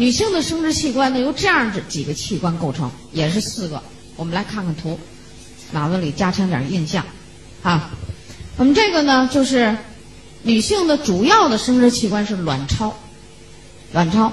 [0.00, 3.82] 女性的生殖器官呢由这样这几个器官构成，也是四个。
[4.16, 4.98] 我们来看看图，
[5.72, 7.04] 脑子里加强点印象
[7.62, 7.90] 啊。
[8.56, 9.76] 我们这个呢就是
[10.42, 12.94] 女性的主要的生殖器官是卵巢，
[13.92, 14.32] 卵巢，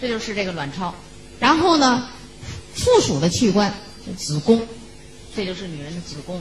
[0.00, 0.94] 这就是这个卵巢。
[1.38, 2.08] 然后呢，
[2.72, 3.74] 附属的器官
[4.16, 4.66] 子宫，
[5.36, 6.40] 这就是女人的子宫。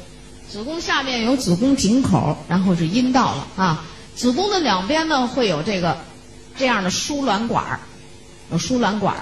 [0.50, 3.86] 子宫下面有子宫颈口，然后是阴道了啊。
[4.16, 5.98] 子宫的两边呢会有这个
[6.58, 7.80] 这样的输卵管儿，
[8.52, 9.18] 有输卵管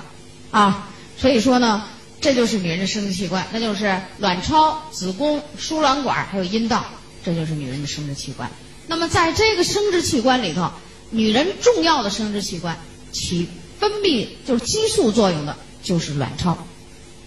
[0.52, 0.90] 啊。
[1.18, 1.84] 所以说呢，
[2.20, 6.86] 这就是女人的生殖器官，那就是卵巢、子宫、输卵管还有阴道，
[7.24, 8.50] 这就是女人的生殖器官。
[8.88, 10.70] 那么在这个生殖器官里头，
[11.10, 12.78] 女人重要的生殖器官
[13.12, 13.48] 起
[13.80, 16.58] 分泌就是激素作用的，就是卵巢。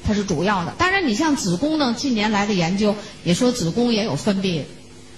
[0.04, 2.94] 它是主要的，当然你像子宫呢，近年来的研究
[3.24, 4.62] 也说子宫也有分泌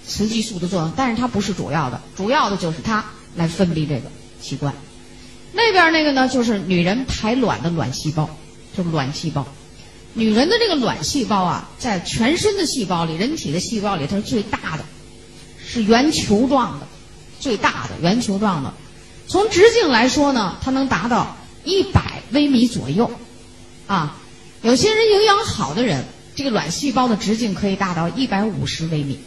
[0.05, 3.05] 雌激素的作用，但是它不是主要的，主要的就是它
[3.35, 4.09] 来分泌这个
[4.41, 4.73] 器官。
[5.53, 8.29] 那边那个呢，就是女人排卵的卵细胞，
[8.75, 9.45] 就卵细胞。
[10.13, 14.83] 女人的这个卵细胞啊，在全身的细胞里，人体的细胞里它是最大的，
[15.65, 16.87] 是圆球状的，
[17.39, 18.73] 最大的圆球状的。
[19.27, 23.09] 从直径来说呢，它能达到一百微米左右，
[23.87, 24.17] 啊。
[24.61, 29.17] 有些人营养好的人，这个卵细胞的直径可以达到一百五十微米，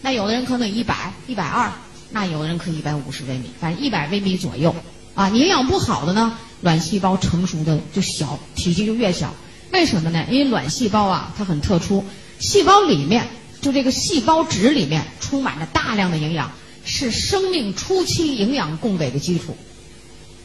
[0.00, 1.72] 那有的人可能一百、一百二，
[2.10, 4.72] 那有的人可以一百五十微米，反正一百微米左右。
[5.14, 9.34] 啊，营养不好的呢，卵细胞成熟的就小，体积就越小。
[9.72, 10.24] 为什么呢？
[10.30, 12.04] 因为卵细胞啊，它很特殊，
[12.38, 13.28] 细胞里面
[13.60, 16.50] 就这个细胞质里面充满着大量的营养，
[16.84, 19.56] 是生命初期营养供给的基础。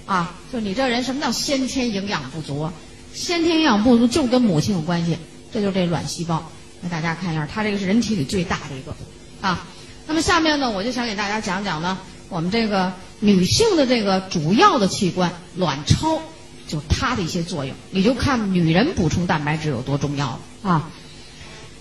[0.06, 2.70] 啊，就你这人什么叫先天营养不足？
[3.14, 5.18] 先天营养不足就跟母亲有关系，
[5.52, 6.52] 这就是这卵细胞。
[6.82, 8.96] 那大家看一下，它这个是人体里最大的一个
[9.42, 9.66] 啊。
[10.06, 11.98] 那么下面呢，我就想给大家讲讲呢，
[12.30, 12.94] 我们这个
[13.26, 16.22] 女性的这个主要的器官卵巢，
[16.68, 17.76] 就它的一些作用。
[17.90, 20.92] 你就看女人补充蛋白质有多重要了啊。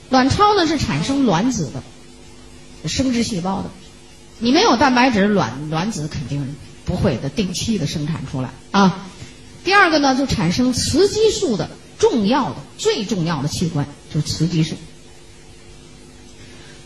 [0.08, 3.70] 卵巢呢是产生卵子的，生殖细胞的。
[4.38, 9.06] 你没有蛋白质，卵卵子肯定不会的，定期的生产出来啊。
[9.64, 14.76] 第二个呢，就产生雌激素的重要的、最重要的器官就是雌激素。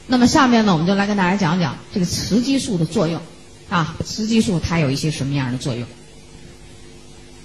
[0.06, 3.20] 那么下面呢，我们就来跟大家讲讲这个雌激素的作用
[3.68, 3.96] 啊。
[4.04, 5.86] 雌激素它有一些什么样的作用？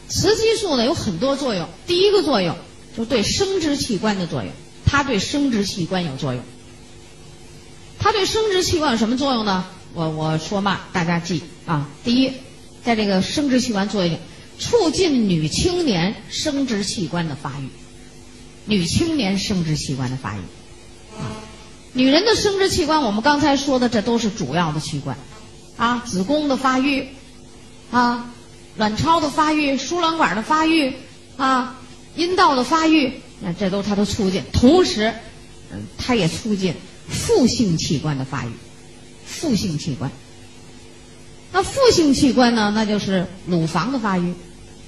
[0.10, 1.68] 雌激素呢有很多作用。
[1.88, 2.56] 第一个作用
[2.96, 4.52] 就对生殖器官的作用，
[4.86, 6.44] 它对生殖器官有作用。
[8.00, 9.66] 它对生殖器官有什么作用呢？
[9.94, 11.90] 我我说嘛，大家记啊。
[12.04, 12.32] 第一，
[12.84, 14.18] 在这个生殖器官作用。
[14.60, 17.70] 促进女青年生殖器官的发育，
[18.66, 20.42] 女青年生殖器官的发育，
[21.18, 21.42] 啊，
[21.92, 25.18] 女人的生殖器官，我们刚才说的这都是主要的器官，
[25.78, 27.08] 啊，子宫的发育，
[27.92, 28.30] 啊，
[28.78, 30.94] 卵巢的发育，输卵管的发育，
[31.38, 31.80] 啊，
[32.16, 35.14] 阴道的发育，那这都它的促进，同时，
[35.72, 36.76] 嗯，它也促进
[37.08, 38.52] 复性器官的发育，
[39.26, 40.12] 复性器官。
[41.52, 42.72] 那复性器官呢？
[42.74, 44.34] 那就是乳房的发育，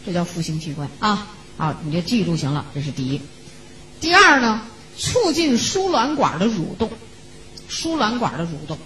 [0.06, 1.28] 这叫复性器官啊。
[1.57, 3.22] 好，你就记住行了，这是第一。
[4.02, 4.62] 第二呢，
[4.97, 6.90] 促进输卵管的蠕动，
[7.67, 8.78] 输卵管的蠕动。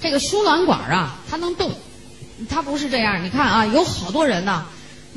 [0.00, 1.72] 这个输卵管啊，它能动，
[2.48, 3.24] 它不是这样。
[3.24, 4.66] 你看啊，有好多人呢，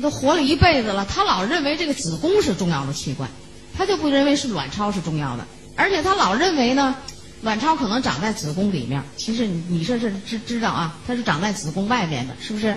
[0.02, 3.28] 都活了一辈子了，他老认为这个子宫是重要的器官，
[3.76, 5.46] 他就不认为是卵巢是重要的，
[5.76, 6.94] 而且他老认为呢。
[7.42, 12.74] 卵巢可能长在子宫里面，其实你这是知知道啊，它是长在子宫外面的，是不是？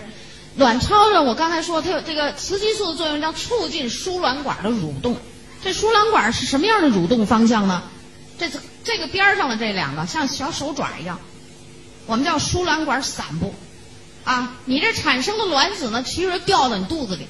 [0.58, 5.16] 卵巢呢，我刚才说它有这个雌激素的作用，叫促进输卵管的蠕动。
[5.64, 7.82] 这输卵管是什么样的蠕动方向呢？
[8.38, 8.50] 这
[8.84, 11.18] 这个边上的这两个像小手爪一样，
[12.08, 13.54] 我们叫输卵管散布。
[14.24, 17.28] 啊，你这产生的卵子呢，其实掉到你肚子里，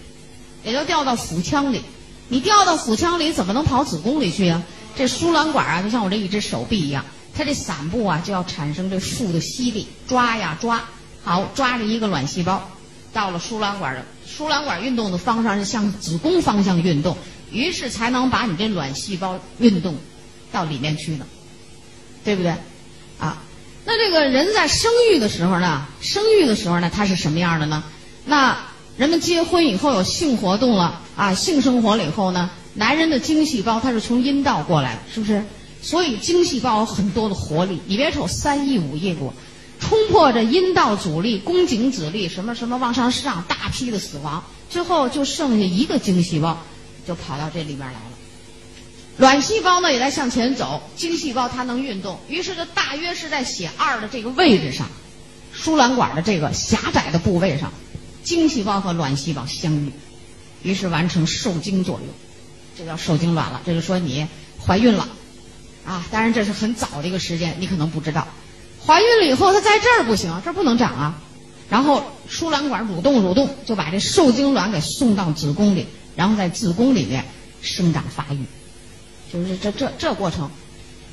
[0.63, 1.81] 也就掉到腹腔里。
[2.29, 4.63] 你掉到腹腔里，怎么能跑子宫里去呀？
[4.95, 7.05] 这输卵管啊，就像我这一只手臂一样。
[7.35, 10.83] 它这散布啊，就要产生这负的吸力，抓呀抓，
[11.23, 12.67] 好抓着一个卵细胞，
[13.13, 17.15] 到了输卵管的输卵管运动的方向是向子宫方向运动，
[17.51, 19.95] 于是才能把你这卵细胞运动
[20.51, 21.27] 到里面去呢，
[22.25, 22.55] 对不对？
[23.19, 23.41] 啊，
[23.89, 27.81] 那这个人在生育的时候呢，生育的时候呢，它是什么样的呢？
[28.25, 28.57] 那
[28.97, 35.41] 人们结婚以后有性活动了啊，性生活了以后呢，男人的精细胞它是从阴道过来的，是不是？
[35.81, 39.31] 所以精细胞有很多的活力，你别瞅三亿五亿个，
[39.79, 46.61] 冲破着阴道阻力、宫颈阻力，什么什么往上上，大批的死亡，最后就剩下一个精细胞，
[47.07, 48.16] 就跑到这里面来了。
[49.17, 54.87] 卵细胞呢也在向前走，精细胞它能运动，于是就大约是在血二的这个位置上，
[55.51, 57.73] 输卵管的这个狭窄的部位上，
[58.23, 59.91] 精细胞和卵细胞相遇，
[60.61, 62.07] 于是完成受精作用，
[62.77, 63.61] 这叫受精卵了。
[63.65, 64.27] 这就说你
[64.63, 65.07] 怀孕了，
[65.83, 68.27] 啊，当然这是很早的一个时间，你可能不知道。
[68.85, 71.21] 怀孕了以后，它在这儿不行，这儿不能长啊。
[71.69, 77.25] 然后输卵管蠕动蠕动，就把这受精卵给送到子宫里，然后在子宫里面
[77.61, 78.45] 生长发育，
[79.31, 80.49] 就是这这这过程。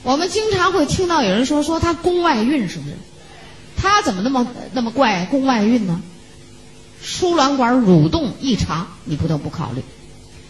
[0.02, 2.94] 我们经常会听到有人说说她宫外孕是不是？
[3.76, 6.00] 她怎么那么那么怪宫外孕呢？
[7.02, 9.82] 输卵管蠕动异常，你不得不考虑。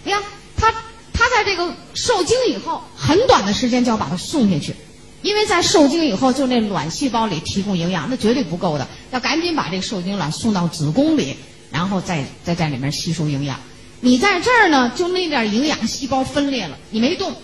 [0.05, 0.23] 你看，
[0.57, 0.73] 她
[1.13, 4.75] 她在这个受精以后，很短的时间就要把它送下去，
[5.23, 11.37] 因为在受精以后，就那卵细胞里提供营养，那绝对不够的，要赶紧把这个受精卵送到子宫里，
[11.73, 13.59] 然后再再在里面吸收营养。
[14.01, 17.35] 你在这儿呢，就那点营养细胞分裂了，你没动，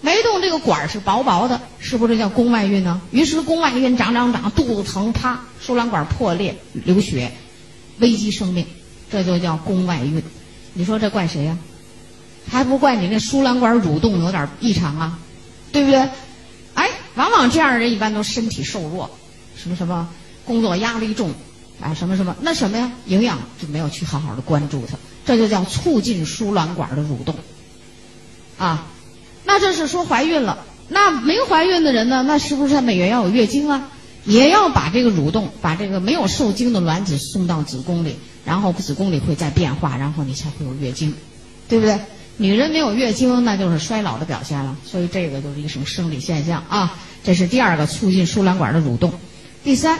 [0.00, 3.00] 没动，这个管儿是薄薄的，是不是叫宫外孕呢？
[3.10, 7.32] 于是宫外孕长长长，肚子疼，啪，输卵管破裂，流血。
[7.98, 8.66] 危及生命，
[9.10, 10.22] 这就叫宫外孕。
[10.74, 11.56] 你说这怪谁呀？
[12.46, 15.18] 还不怪你那输卵管蠕动有点异常啊，
[15.72, 16.06] 对不对？
[16.74, 19.10] 哎，往往这样的人一般都身体瘦弱，
[19.56, 20.10] 什么什么
[20.44, 21.32] 工作压力重，
[21.80, 22.92] 啊什么什么，那什么呀？
[23.06, 27.34] 营养就没有去好好的关注它，这就叫促进输卵管的蠕动。
[28.58, 28.86] 啊，
[29.46, 30.64] 那这是说怀孕了。
[30.88, 32.22] 那没怀孕的人呢？
[32.26, 33.90] 那是不是她每月要有月经啊？
[34.24, 41.14] 也要把这个蠕动，把这个没有受精的卵子送到子宫里，然后子宫里会再变化，然后你才会有月经，
[41.68, 41.98] 对不对？
[42.36, 44.76] 女人没有月经，那就是衰老的表现了。
[44.84, 46.98] 所以这个就是一种生理现象啊。
[47.24, 49.12] 这是第二个促进输卵管的蠕动。
[49.64, 49.98] 第三，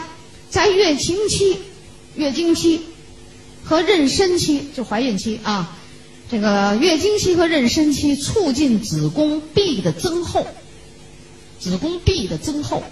[0.51, 1.59] 在月经期、
[2.15, 2.83] 月经期
[3.65, 5.76] 和妊娠期，就怀孕期啊，
[6.29, 10.47] 这个月经期和妊娠期促进子宫壁的增厚，
[11.61, 12.83] 子宫壁的增厚。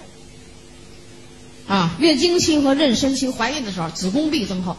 [1.67, 4.77] 啊，月经期和妊娠期怀孕的时候，子宫壁增厚。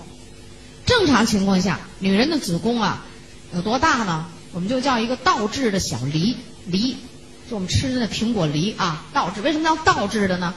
[0.86, 3.06] 正常情况下，女人的子宫啊，
[3.54, 4.28] 有多大呢？
[4.54, 6.38] 我们就叫一个倒置的小梨，
[6.68, 6.96] 梨，
[7.50, 9.42] 就我们吃的那苹果梨啊，倒置。
[9.42, 10.54] 为什么叫倒置的呢？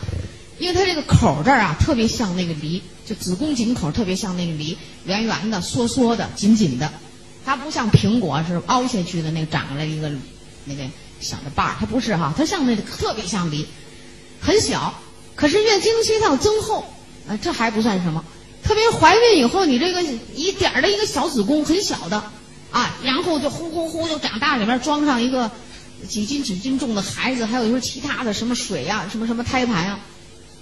[0.61, 6.93] 因为它这个口这儿啊，特别像那个梨，就子宫颈口特别像那个梨，圆圆的、缩缩的、紧紧的。
[7.49, 10.13] 它不像苹果是凹下去的那个长了一个
[10.67, 10.83] 那个
[11.19, 13.67] 小的瓣儿，它不是哈，它像那个特别像梨，
[14.39, 14.93] 很小。
[15.35, 16.85] 可是月经期它要增厚，
[17.27, 18.23] 啊，这还不算什么。
[18.63, 20.03] 特别怀孕以后，你这个
[20.35, 22.23] 一点儿的一个小子宫很小的，
[22.71, 25.51] 啊，然后就呼呼呼就长大，里面装上一个
[26.07, 29.99] 几斤几斤重的孩子，还有一些其他的什么水呀，什么什么胎盘呀，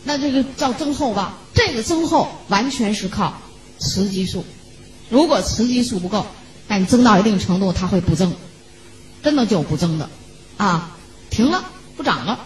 [0.04, 1.36] 那这个叫增厚吧？
[1.52, 3.36] 这个增厚完全是靠
[3.80, 4.44] 雌激素。
[5.10, 6.24] 如果雌激素不够，
[6.68, 8.34] 但增到一定程度，它会不增，
[9.22, 10.10] 真的就不增的，
[10.56, 10.96] 啊，
[11.30, 11.64] 停了
[11.96, 12.40] 不长了，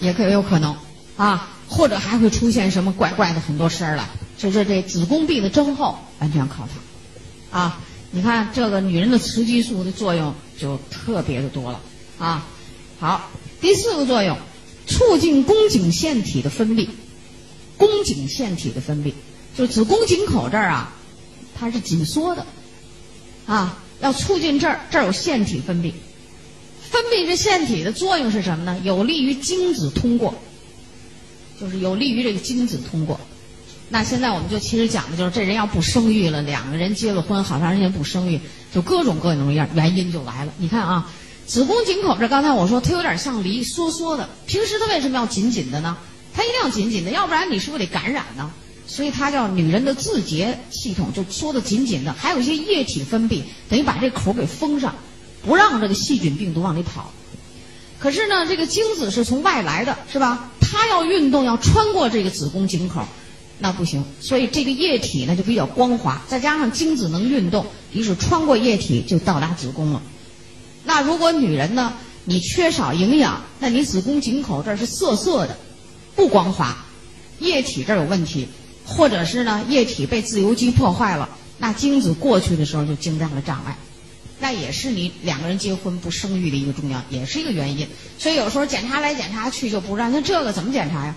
[0.00, 0.76] 也可有可能。
[1.16, 6.68] 啊，或者还会出现什么怪怪的很多事儿来，就是这子宫壁的增厚完全靠
[7.50, 7.58] 它。
[7.58, 7.78] 啊，
[8.10, 11.80] 你看这个女人的雌激素的作用就特别的多了。
[12.18, 12.46] 啊，
[13.00, 13.30] 好，
[13.62, 14.36] 第四个作用，
[14.86, 16.86] 促进宫颈腺体的分泌。
[17.78, 19.14] 宫颈腺体的分泌，
[19.56, 20.92] 就子宫颈口这儿啊，
[21.58, 22.44] 它是紧缩的。
[23.46, 25.92] 啊，要促进这儿，这儿有腺体分泌。
[26.90, 28.80] 分泌这腺体的作用是什么呢？
[28.84, 30.34] 有利于精子通过。
[31.58, 33.18] 就是有利于这个精子通过。
[33.88, 38.38] 那现在我们就其实讲的就是这人要不生育了，两个人结了婚好长时间不生育，
[38.74, 40.52] 就各种各种原原因就来了。
[40.58, 41.10] 你看啊，
[41.46, 45.96] 子宫颈口这刚才我说它有点像梨缩缩的，平时它为什么要紧紧的呢？
[46.34, 48.50] 它一定要紧紧的，要不然你是不是得感染呢？
[48.86, 54.94] 所以它叫女人的自洁系统就缩得紧紧的，还有一些液体分泌，等于把这口给封上，
[55.44, 57.12] 不让这个细菌病毒往里跑。
[57.98, 60.50] 可是呢，这个精子是从外来的，是吧？
[60.60, 63.06] 它要运动，要穿过这个子宫颈口，
[63.58, 64.04] 那不行。
[64.20, 70.02] 所以这个液体呢就比较光滑，再加上精子能运动，于是穿过液体就到达子宫了。
[70.84, 75.56] 那如果女人呢，你缺少营养，那你子宫颈口这儿是涩涩的，
[76.14, 76.84] 不光滑，
[77.40, 78.46] 液体这儿有问题，
[78.86, 81.28] 或者是呢液体被自由基破坏了，
[81.58, 83.76] 那精子过去的时候就经上了障碍。
[84.38, 87.88] 那也是你两个人结婚不生育的一个重要，也是一个原因。
[88.18, 91.14] 所以有时候检查来检查去就不让，那这个怎么检查呀？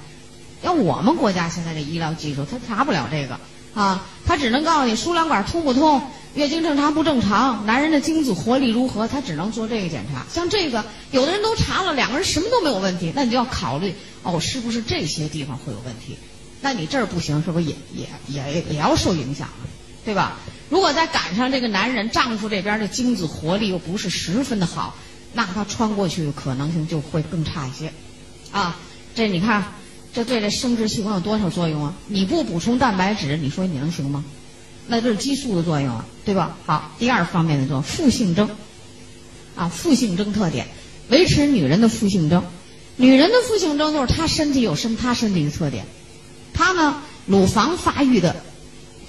[0.64, 3.40] 要我们国家现在这医疗技术，他查不了这个
[3.74, 6.02] 啊，他只能告诉你输卵管通不通，
[6.34, 10.26] 月经正常不正常，男人的精子活力如何，他只能做这个检查。
[10.34, 16.18] 像这个，有的人都查了，两个人什么都没有问题，那你就要考虑哦，是不是这些地方会有问题？
[16.62, 19.64] 那你这儿不行，是不是也也也也要受影响啊？
[20.06, 20.38] 对吧？
[20.70, 24.96] 如果再赶上这个男人丈夫这边的精子活力又不是十分的好，
[25.34, 27.92] 那他穿过去可能性就会更差一些，
[28.52, 28.78] 啊，
[29.16, 29.74] 这你看，
[30.14, 31.94] 这对这生殖器官有多少作用啊？
[32.08, 34.24] 你不补充蛋白质，你说你能行吗？
[34.88, 36.58] 那这是激素的作用啊，对吧？
[36.66, 38.50] 好，第二方面的作用，负性征，
[39.56, 40.68] 啊，负性征特点，
[41.10, 42.44] 维持女人的负性征。
[42.96, 45.86] 女人的负性征就是她身体有身她身体的特点，
[46.60, 48.36] 她呢乳房发育的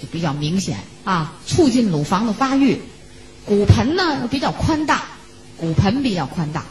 [0.01, 2.79] 就比较明显啊，促进乳房的发育，
[3.45, 5.03] 骨盆呢比较宽大，
[5.57, 6.63] 骨盆比较宽大，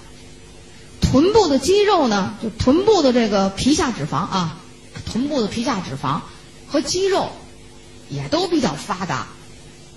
[1.02, 4.58] 臀部的肌肉呢就臀部的这个皮下脂肪啊，
[5.04, 6.22] 臀部的皮下脂肪
[6.66, 7.30] 和肌肉。
[8.12, 9.28] 也都比较发达，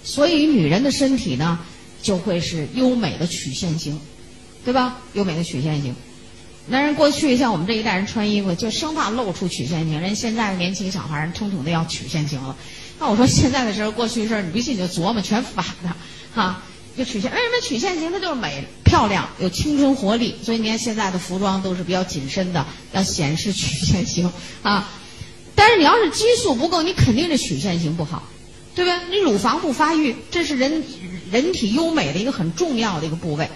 [0.03, 1.57] 所以女人的身体呢，
[2.03, 3.99] 就会是优美的曲线型，
[4.63, 4.97] 对吧？
[5.13, 5.95] 优美的曲线型。
[6.67, 9.99] 男人过去像我们这一代人穿衣服，就生怕露出曲线型。
[9.99, 12.55] 人现在的年轻小孩儿统统的要曲线型了。
[12.99, 15.93] 那我说现在的事儿，过去的事儿，你不信你就琢磨，全反的，
[16.33, 16.63] 哈，
[16.97, 17.29] 就曲线。
[17.31, 18.11] 为什么曲线型？
[18.11, 20.35] 它就是美、漂亮、有青春活力。
[20.41, 24.31] 所以你看现在的服装都是比较紧身的，要显示曲线型
[24.63, 24.89] 啊。
[25.55, 28.23] 但是你要是激素不够，你肯定是曲线型不好，
[28.73, 28.99] 对不对？
[29.09, 30.81] 你乳房不发育，这是人
[31.29, 33.49] 人体优美的一个很重要的一个部位，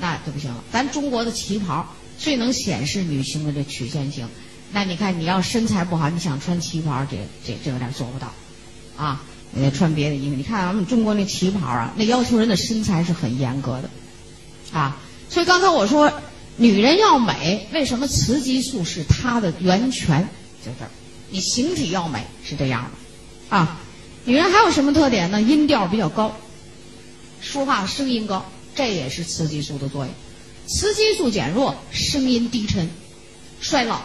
[0.00, 0.64] 那就不行了。
[0.72, 1.86] 咱中国的旗袍
[2.18, 4.28] 最能显示女性的这曲线型，
[4.72, 7.16] 那你看你要身材不好，你想穿旗袍，这
[7.46, 8.32] 这这有点做不到，
[8.96, 10.34] 啊，你得穿别的衣服。
[10.34, 13.90] 你看咱们中国那旗袍啊，那要求人的身材是很严格的，
[14.72, 14.96] 啊，
[15.28, 16.12] 所以刚才我说
[16.56, 20.28] 女人要美，为什么雌激素是她的源泉？
[20.64, 20.90] 就这儿。
[21.32, 22.90] 你形体要美是这样
[23.50, 23.78] 的，啊，
[24.24, 25.40] 女人还有什么特点呢？
[25.40, 26.36] 音调比较高，
[27.40, 28.44] 说话声音高，
[28.80, 30.14] 这也是雌激素的作用。
[30.66, 32.88] 雌激素减弱，声音低沉，
[33.60, 34.00] 衰老，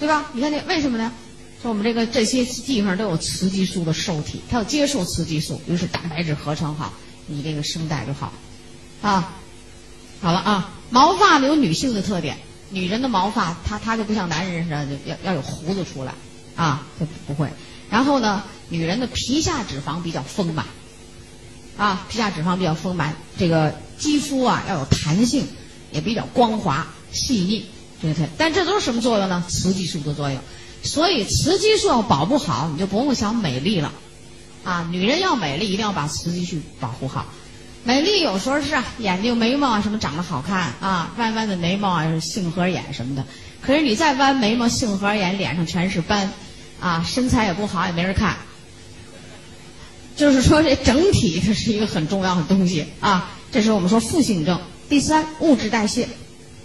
[0.00, 0.30] 对吧？
[0.32, 1.12] 你看这为什么呢？
[1.60, 6.94] 说我们这个这些地方都有雌激素的受体，它要接受雌激素，于是蛋白质合成好，
[7.26, 8.32] 你这个声带就好，
[9.02, 9.34] 啊，
[10.22, 12.38] 好了啊，毛发呢有女性的特点。
[12.70, 16.14] 女人的毛发，她她就不像男人似的，要要有胡子出来，
[16.56, 17.50] 啊，就不会。
[17.90, 20.64] 然后呢，女人的皮下脂肪比较丰满，
[21.76, 25.46] 啊，皮下脂肪比较丰满，这个肌肤啊要有弹性，
[25.90, 27.66] 也比较光滑细腻，
[28.00, 28.28] 对不对？
[28.36, 29.44] 但这都是什么作用呢？
[29.48, 30.38] 雌激素的作用。
[30.82, 33.92] 所以雌激素要保护好，你就不用想美丽了，
[34.64, 37.26] 啊，女人要美丽，一定要把雌激素保护好。
[37.84, 43.24] 美丽有时候是眼睛眉毛啊什么长得好看啊，弯弯的眉毛啊杏核眼什么的。
[43.60, 46.32] 可是你再弯眉毛、杏核眼，脸上全是斑，
[46.80, 48.36] 啊，身材也不好，也没人看。
[50.16, 53.30] 就是说这整体它是一个很重要的东西啊。
[53.50, 54.60] 这是我们说负性症。
[54.88, 56.08] 第三，物质代谢，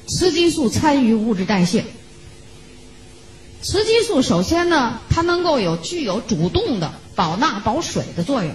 [0.08, 1.86] 雌激素参与物质代谢。
[3.62, 8.54] 雌激素首先呢，它能够有具有主动的保钠保水的作用。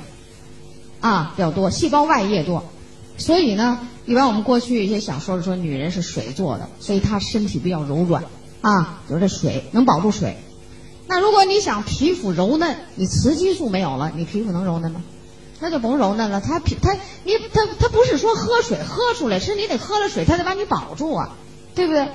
[1.00, 2.70] 啊，比较多，细胞外液多，
[3.18, 8.24] 所以呢，一般我们过去一些小说说女人是水做的，所以她身体比较柔软
[8.60, 10.36] 啊，就是这水能保住水。
[11.12, 15.02] 那如果你想皮肤柔嫩，你雌激素没有了，你皮肤能柔嫩吗？
[15.60, 16.40] 那就甭柔嫩了。
[16.40, 21.36] 它皮它你它它不是说喝水喝出来，是你得喝了水，它得把你保住啊，
[21.74, 22.08] 对不对？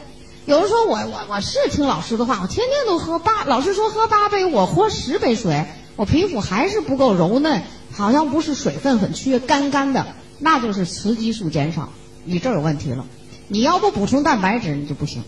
[0.47, 7.61] 有人说我我我是听老师的话，我天天都喝八，老师说喝八杯，我喝十杯水，我皮肤还是不够柔嫩。
[7.93, 10.07] 好像不是水分很缺，干干的，
[10.39, 11.89] 那就是雌激素减少，
[12.25, 13.05] 你这有问题了。
[13.47, 15.23] 你要不补充蛋白质，你就不行，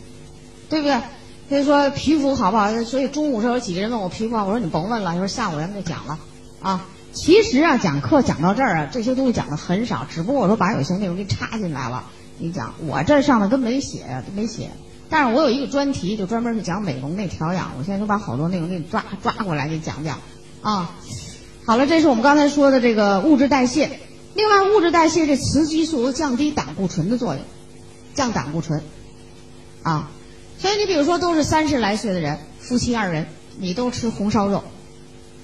[0.70, 1.00] 对不对？
[1.50, 2.72] 所以说皮肤好不好？
[2.84, 6.20] 所以中午时候有几个人问我皮肤好，我说你甭问了，一会儿下午咱们就讲了
[6.62, 6.86] 啊。
[7.12, 12.06] 其实啊，讲课讲到这儿啊，这些东西讲的很少，只不过我说把有些内容给插进来了。
[12.38, 14.70] 你讲我这上面都没写，都没写。
[15.10, 20.20] 但是我有一个专题，就专门是讲美容那调养，我现在都把好多内容给你抓抓过来给你讲讲
[20.62, 20.92] 啊。
[21.66, 23.90] 好了，这是我们刚才说的这个物质代谢。
[24.36, 27.44] 另外，物质代谢这雌激素降低胆固醇的作用，
[28.14, 28.84] 降胆固醇，
[29.82, 30.12] 啊，
[30.60, 34.64] 所以你比如说都是三十来岁的人，夫妻二人，你都吃红烧肉，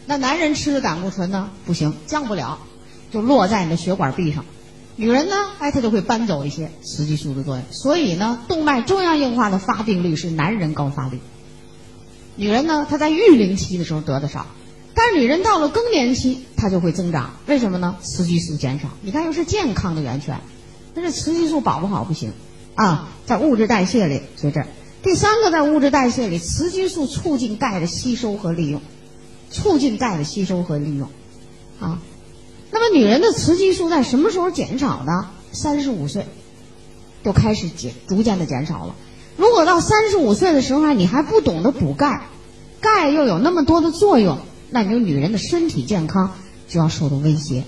[0.06, 2.60] 那男人吃的胆固醇呢不行，降不了，
[3.12, 4.44] 就落在你的血管壁上。
[4.98, 7.64] 女人呢，哎，她就会搬走一些雌激素的作用。
[7.72, 11.20] 所以呢，动脉粥样硬化的发病率是男人高发率，
[12.36, 14.46] 女人呢，她在育龄期的时候得的少。
[14.94, 17.96] 但是女人到了更年期，她就会增长，为什么呢？
[18.02, 20.40] 雌激素减少，你看又是健康的源泉，
[20.94, 22.32] 但是雌激素保不好不行
[22.76, 24.66] 啊，在物质代谢里，就这。
[25.06, 28.82] 第三个在物质代谢里，雌激素促进钙的吸收和利用，
[29.52, 31.08] 促进钙的吸收和利用，
[31.80, 32.02] 啊，
[32.72, 35.30] 那么女人的雌激素在什么时候减少呢？
[35.52, 36.26] 三十五岁，
[37.24, 38.96] 就开始减，逐渐的减少了。
[39.38, 42.24] 如果到三十五岁的时候，你还不懂得补钙，
[42.82, 44.40] 钙又有那么多的作用。
[44.72, 46.34] 那你说女人的身体健康
[46.68, 47.64] 就要受到威胁，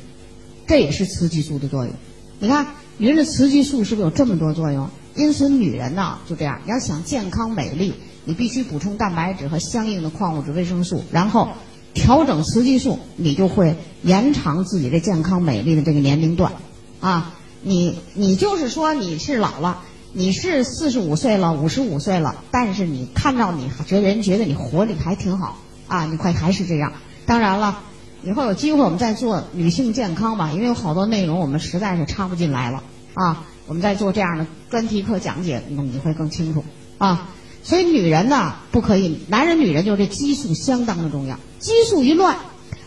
[0.65, 1.93] 这也是雌激素的作用。
[2.39, 2.65] 你看，
[2.97, 4.89] 女人的雌激素是不是有这么多作用？
[5.17, 7.93] 因此，女人呢就这样，你要想健康美丽，
[8.23, 11.49] 你必须补充蛋白质和相应的矿物质、维生素，然后
[11.93, 16.53] 调整雌激素，你就会延长自己的健康美丽的这个年龄段，
[17.01, 19.81] 啊，你你就是说你是老了，
[20.13, 25.57] 你是四十五岁了，五十五岁了，但是你看到你觉得人觉得你活力还挺好。
[25.87, 26.91] 啊，你快还是这样。
[27.25, 27.79] 当然了，
[28.21, 32.83] 以后有机会我们再做女性健康吧，因为有好多内容我们实在是插不进来了。
[33.13, 36.63] 啊，我们再做这样的专题课讲解，那你会更清楚
[36.97, 37.29] 啊。
[37.63, 41.37] 所以女人呢不可以，男人女人就是这激素相当的重要。
[41.59, 42.37] 激素一乱，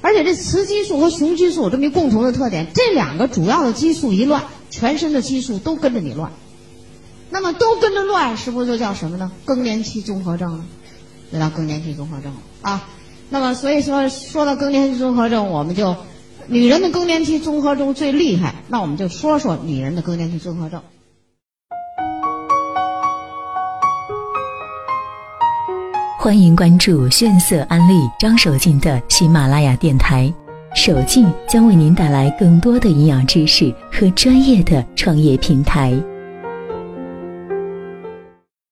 [0.00, 6.32] 而且这雌激素和雄激素有这么一共同的特点，这两个主要的激素一乱，全身的激素都跟着你乱。
[7.28, 9.30] 那么都跟着乱，是不是就叫什么呢？
[9.44, 10.64] 更年期综合症了，
[11.30, 12.32] 就叫更年期综合症
[12.62, 12.88] 啊。
[13.28, 15.94] 那么所以说说到更年期综合症，我们就
[16.52, 20.82] 女人的更年期综合症最厉害，那我们就说说女人的更年期综合症。
[26.18, 30.32] 欢迎关注炫色安利张守静的喜马拉雅电台，
[30.74, 35.94] 守静将为您带来更多的营养知识和专业的创业平台。